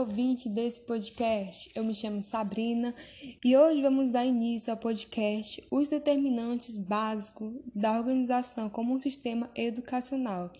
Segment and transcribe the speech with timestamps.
[0.00, 1.70] ouvinte desse podcast.
[1.74, 2.94] Eu me chamo Sabrina
[3.44, 9.50] e hoje vamos dar início ao podcast Os Determinantes Básicos da Organização como um Sistema
[9.54, 10.50] Educacional.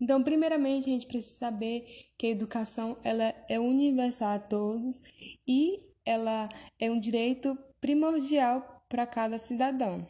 [0.00, 1.86] Então, primeiramente, a gente precisa saber
[2.18, 5.00] que a educação ela é universal a todos
[5.46, 10.04] e ela é um direito primordial para cada cidadão.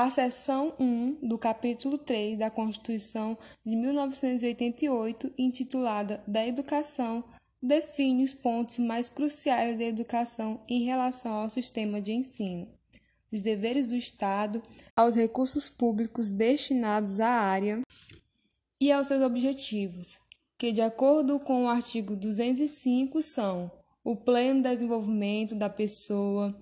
[0.00, 3.36] A seção 1 do capítulo 3 da Constituição
[3.66, 7.24] de 1988, intitulada Da Educação,
[7.60, 12.68] define os pontos mais cruciais da educação em relação ao sistema de ensino,
[13.32, 14.62] os deveres do Estado,
[14.94, 17.82] aos recursos públicos destinados à área
[18.80, 20.20] e aos seus objetivos,
[20.56, 23.68] que, de acordo com o artigo 205, são
[24.04, 26.56] o pleno desenvolvimento da pessoa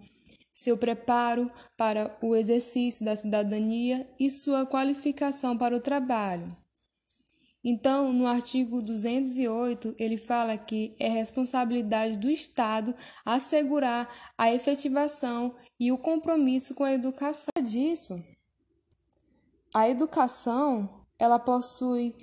[0.57, 6.57] seu preparo para o exercício da cidadania e sua qualificação para o trabalho.
[7.63, 15.93] Então, no artigo 208, ele fala que é responsabilidade do Estado assegurar a efetivação e
[15.93, 17.53] o compromisso com a educação.
[17.63, 18.25] Disso,
[19.75, 22.17] a educação, ela possui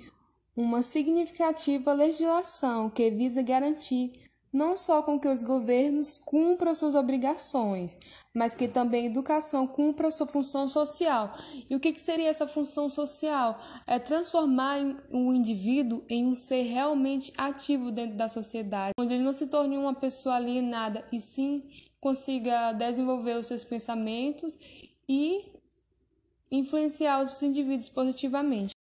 [0.56, 7.96] uma significativa legislação que visa garantir não só com que os governos cumpram suas obrigações,
[8.32, 11.36] mas que também a educação cumpra sua função social.
[11.68, 13.60] E o que, que seria essa função social?
[13.84, 14.78] É transformar
[15.10, 19.76] o indivíduo em um ser realmente ativo dentro da sociedade, onde ele não se torne
[19.76, 21.68] uma pessoa alienada e sim
[22.00, 24.56] consiga desenvolver os seus pensamentos
[25.08, 25.52] e
[26.48, 28.73] influenciar os indivíduos positivamente.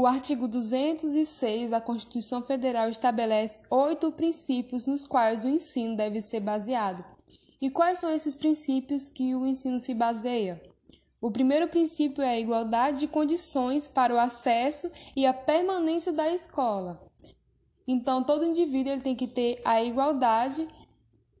[0.00, 6.40] O artigo 206 da Constituição Federal estabelece oito princípios nos quais o ensino deve ser
[6.40, 7.04] baseado.
[7.60, 10.58] E quais são esses princípios que o ensino se baseia?
[11.20, 16.32] O primeiro princípio é a igualdade de condições para o acesso e a permanência da
[16.32, 16.98] escola.
[17.86, 20.66] Então, todo indivíduo ele tem que ter a igualdade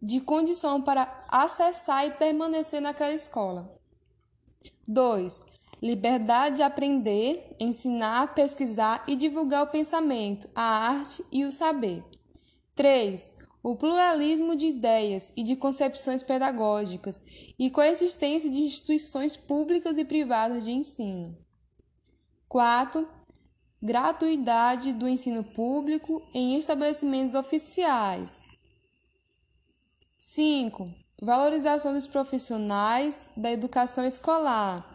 [0.02, 3.74] de condição para acessar e permanecer naquela escola.
[4.86, 12.04] 2 liberdade de aprender, ensinar, pesquisar e divulgar o pensamento, a arte e o saber.
[12.74, 13.32] 3.
[13.62, 17.20] O pluralismo de ideias e de concepções pedagógicas
[17.58, 21.36] e coexistência de instituições públicas e privadas de ensino.
[22.48, 23.08] 4.
[23.82, 28.40] Gratuidade do ensino público em estabelecimentos oficiais.
[30.16, 30.90] 5.
[31.22, 34.90] Valorização dos profissionais da educação escolar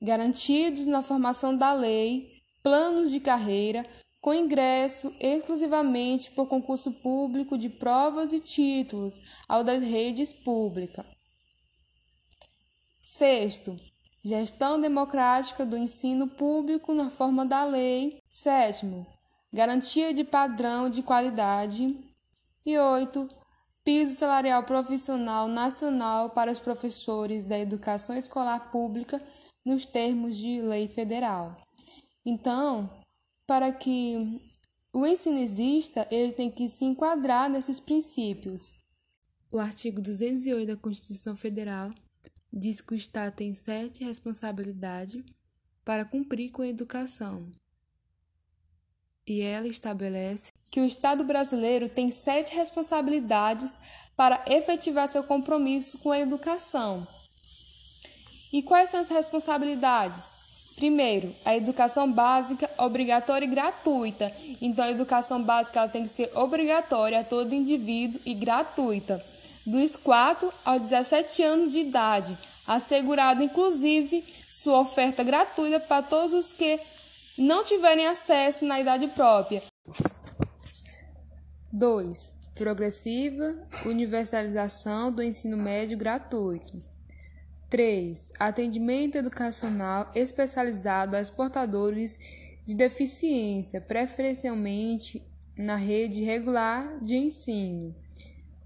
[0.00, 3.84] garantidos na formação da lei, planos de carreira,
[4.20, 9.18] com ingresso exclusivamente por concurso público de provas e títulos
[9.48, 11.06] ao das redes públicas.
[13.00, 13.78] Sexto,
[14.22, 18.22] gestão democrática do ensino público na forma da lei.
[18.28, 19.06] Sétimo,
[19.52, 21.96] garantia de padrão de qualidade.
[22.64, 23.26] E oito,
[23.82, 29.20] piso salarial profissional nacional para os professores da educação escolar pública
[29.64, 31.56] nos termos de lei federal.
[32.24, 32.90] Então,
[33.46, 34.40] para que
[34.92, 38.72] o ensino exista, ele tem que se enquadrar nesses princípios.
[39.50, 41.90] O artigo 208 da Constituição Federal
[42.52, 45.24] diz que o Estado tem sete responsabilidades
[45.84, 47.50] para cumprir com a educação.
[49.26, 53.74] E ela estabelece que o Estado brasileiro tem sete responsabilidades
[54.16, 57.06] para efetivar seu compromisso com a educação
[58.52, 60.34] e quais são as responsabilidades?
[60.76, 64.32] Primeiro, a educação básica obrigatória e gratuita.
[64.62, 69.22] Então, a educação básica ela tem que ser obrigatória a todo indivíduo e gratuita,
[69.66, 76.50] dos 4 aos 17 anos de idade, assegurada inclusive sua oferta gratuita para todos os
[76.50, 76.80] que
[77.36, 79.62] não tiverem acesso na idade própria.
[81.72, 82.34] 2.
[82.56, 86.72] Progressiva universalização do ensino médio gratuito.
[87.70, 88.32] 3.
[88.38, 92.18] Atendimento educacional especializado a portadores
[92.66, 95.22] de deficiência, preferencialmente
[95.56, 97.94] na rede regular de ensino.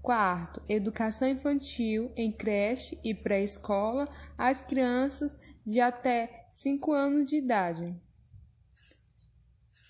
[0.01, 0.63] 4.
[0.67, 4.07] Educação infantil em creche e pré-escola
[4.37, 5.35] às crianças
[5.65, 7.95] de até 5 anos de idade.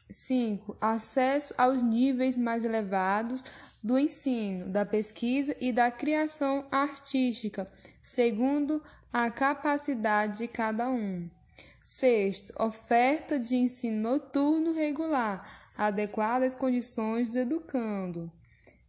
[0.10, 0.78] 5.
[0.80, 3.44] Acesso aos níveis mais elevados
[3.84, 7.70] do ensino, da pesquisa e da criação artística,
[8.02, 8.82] segundo
[9.18, 11.26] a capacidade de cada um.
[11.82, 18.30] Sexto, oferta de ensino noturno regular, adequada às condições do educando.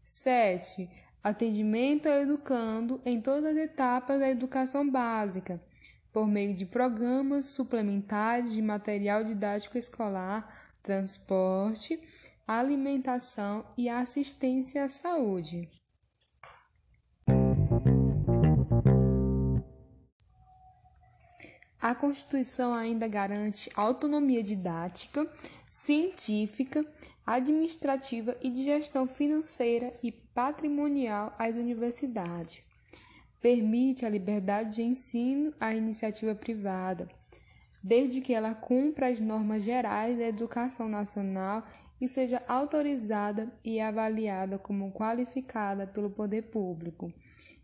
[0.04, 0.90] Sete,
[1.22, 5.60] atendimento ao educando em todas as etapas da educação básica,
[6.12, 10.44] por meio de programas suplementares de material didático escolar,
[10.82, 12.00] transporte
[12.48, 15.75] alimentação e assistência à saúde.
[21.86, 25.24] A Constituição ainda garante autonomia didática,
[25.70, 26.84] científica,
[27.24, 32.60] administrativa e de gestão financeira e patrimonial às universidades.
[33.40, 37.08] Permite a liberdade de ensino à iniciativa privada,
[37.84, 41.62] desde que ela cumpra as normas gerais da educação nacional
[42.00, 47.12] e seja autorizada e avaliada como qualificada pelo poder público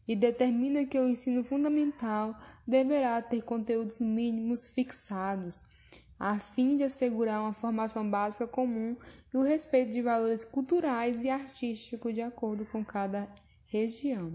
[0.07, 2.35] e determina que o ensino fundamental
[2.67, 5.61] deverá ter conteúdos mínimos fixados,
[6.19, 8.97] a fim de assegurar uma formação básica comum
[9.33, 13.29] e o respeito de valores culturais e artísticos de acordo com cada
[13.71, 14.31] região.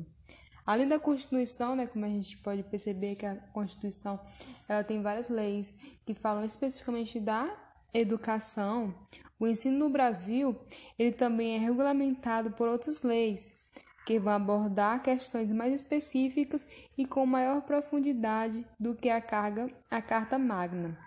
[0.65, 4.19] Além da Constituição, né, como a gente pode perceber que a Constituição
[4.67, 5.73] ela tem várias leis
[6.05, 7.49] que falam especificamente da
[7.93, 8.93] educação,
[9.39, 10.53] o ensino no Brasil
[10.99, 13.69] ele também é regulamentado por outras leis,
[14.07, 16.65] que vão abordar questões mais específicas
[16.97, 20.97] e com maior profundidade do que a carga a Carta Magna.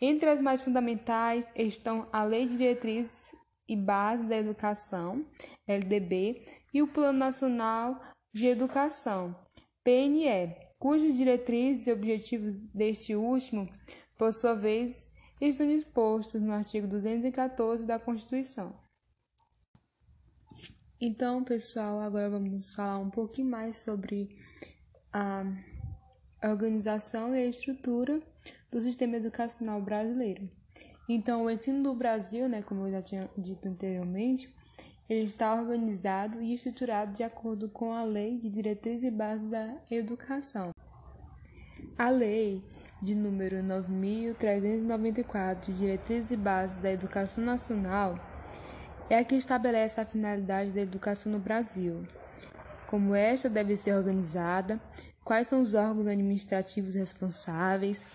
[0.00, 3.26] Entre as mais fundamentais estão a Lei de Diretrizes
[3.68, 5.22] e Bases da Educação,
[5.68, 6.42] LDB,
[6.72, 8.00] e o Plano Nacional
[8.32, 9.36] de Educação,
[9.84, 13.68] PNE, cujos diretrizes e objetivos deste último,
[14.18, 15.10] por sua vez,
[15.42, 18.74] estão dispostos no artigo 214 da Constituição.
[21.02, 24.28] Então, pessoal, agora vamos falar um pouquinho mais sobre
[25.14, 25.46] a
[26.42, 28.20] organização e a estrutura
[28.70, 30.46] do sistema educacional brasileiro.
[31.08, 34.46] Então, o ensino do Brasil, né, como eu já tinha dito anteriormente,
[35.08, 39.74] ele está organizado e estruturado de acordo com a Lei de Diretrizes e Bases da
[39.90, 40.70] Educação.
[41.96, 42.62] A Lei
[43.00, 48.29] de número 9394 de Diretrizes e Bases da Educação Nacional
[49.10, 52.06] é a que estabelece a finalidade da educação no Brasil,
[52.86, 54.80] como esta deve ser organizada,
[55.24, 58.06] quais são os órgãos administrativos responsáveis,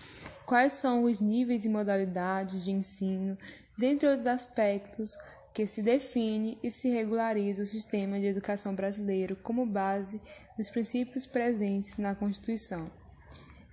[0.46, 3.36] quais são os níveis e modalidades de ensino,
[3.76, 5.14] dentre outros aspectos
[5.54, 10.20] que se define e se regulariza o sistema de educação brasileiro como base
[10.56, 12.90] dos princípios presentes na Constituição.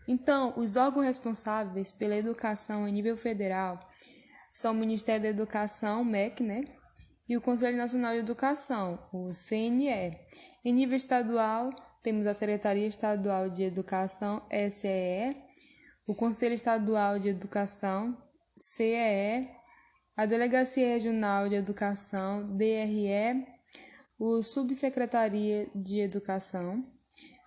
[0.08, 3.80] Então, os órgãos responsáveis pela educação em nível federal
[4.54, 6.66] são o Ministério da Educação, MEC, né?
[7.34, 10.16] E o Conselho Nacional de Educação, o CNE.
[10.64, 14.40] Em nível estadual, temos a Secretaria Estadual de Educação,
[14.70, 15.36] SEE,
[16.08, 18.16] o Conselho Estadual de Educação,
[18.60, 19.48] CEE,
[20.16, 23.44] a Delegacia Regional de Educação, DRE,
[24.20, 26.84] o Subsecretaria de Educação.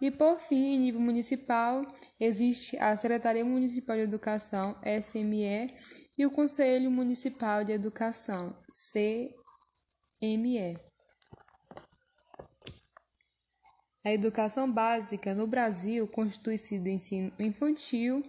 [0.03, 1.87] E por fim, em nível municipal,
[2.21, 5.73] existe a Secretaria Municipal de Educação, SME,
[6.19, 9.46] e o Conselho Municipal de Educação, CE.
[10.23, 10.79] ME.
[14.03, 18.25] A educação básica no Brasil constitui-se do ensino infantil,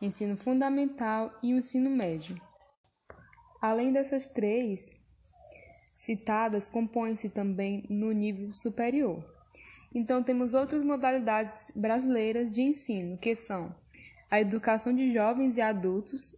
[0.00, 2.40] ensino fundamental e o ensino médio.
[3.60, 4.92] Além dessas três
[5.96, 9.24] citadas, compõem-se também no nível superior.
[9.94, 13.74] Então, temos outras modalidades brasileiras de ensino, que são
[14.30, 16.34] a educação de jovens e adultos,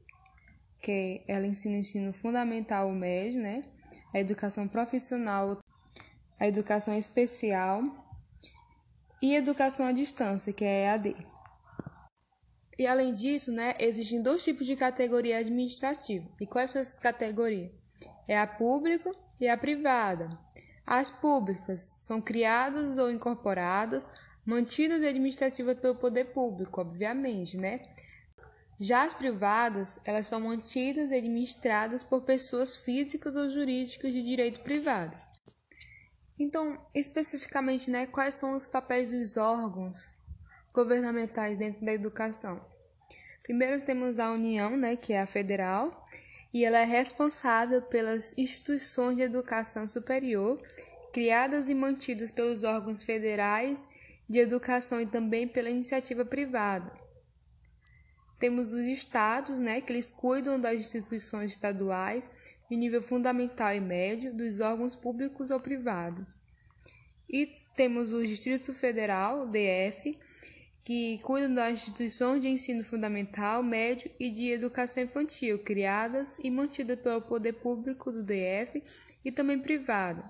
[0.82, 3.73] que ela ensina ensino fundamental médio, né?
[4.14, 5.58] A educação profissional,
[6.38, 7.82] a educação especial
[9.20, 11.16] e educação à distância, que é EAD.
[12.78, 16.24] E além disso, né, existem dois tipos de categoria administrativa.
[16.40, 17.70] E quais são essas categorias?
[18.28, 20.28] É a pública e a privada.
[20.86, 24.06] As públicas são criadas ou incorporadas,
[24.46, 27.80] mantidas administrativas pelo poder público, obviamente, né?
[28.80, 34.60] Já as privadas, elas são mantidas e administradas por pessoas físicas ou jurídicas de direito
[34.60, 35.16] privado.
[36.38, 40.04] Então, especificamente, né, quais são os papéis dos órgãos
[40.74, 42.60] governamentais dentro da educação?
[43.44, 45.92] Primeiro temos a União, né, que é a federal,
[46.52, 50.60] e ela é responsável pelas instituições de educação superior
[51.14, 53.86] criadas e mantidas pelos órgãos federais
[54.28, 57.03] de educação e também pela iniciativa privada.
[58.38, 62.28] Temos os estados, né, que eles cuidam das instituições estaduais
[62.68, 66.36] de nível fundamental e médio, dos órgãos públicos ou privados.
[67.30, 70.16] E temos o Distrito Federal, DF,
[70.84, 77.00] que cuidam das instituições de ensino fundamental, médio e de educação infantil, criadas e mantidas
[77.00, 78.82] pelo poder público do DF
[79.24, 80.22] e também privado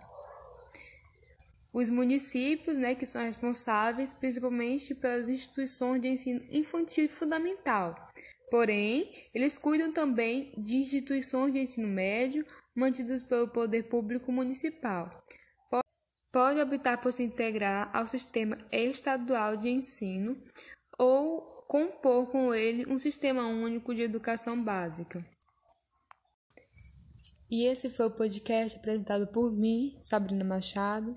[1.74, 7.96] os municípios, né, que são responsáveis principalmente pelas instituições de ensino infantil fundamental.
[8.48, 15.10] Porém, eles cuidam também de instituições de ensino médio, mantidos pelo poder público municipal.
[16.32, 20.36] Pode optar por se integrar ao sistema estadual de ensino
[20.96, 25.24] ou compor com ele um sistema único de educação básica.
[27.50, 31.16] E esse foi o podcast apresentado por mim, Sabrina Machado,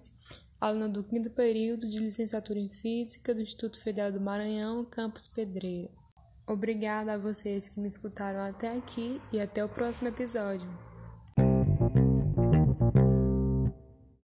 [0.59, 5.89] aluna do quinto período de licenciatura em Física do Instituto Federal do Maranhão, campus Pedreira.
[6.47, 10.86] Obrigada a vocês que me escutaram até aqui e até o próximo episódio.